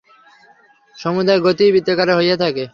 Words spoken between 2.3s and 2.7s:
থাকে।